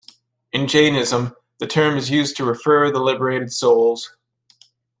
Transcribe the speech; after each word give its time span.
In 0.51 0.67
Jainism, 0.67 1.35
the 1.59 1.67
term 1.67 1.95
is 1.95 2.09
used 2.09 2.35
to 2.37 2.43
refer 2.43 2.89
the 2.91 2.97
liberated 3.03 3.53
souls. 3.53 4.17